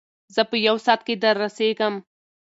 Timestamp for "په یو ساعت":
0.49-1.01